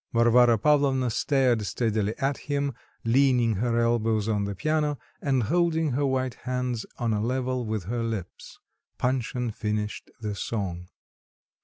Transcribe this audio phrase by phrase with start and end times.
[0.15, 2.73] Varvara Pavlovna stared steadily at him,
[3.05, 7.83] leaning her elbows on the piano and holding her white hands on a level with
[7.83, 8.57] her lips.
[8.97, 10.87] Panshin finished the song.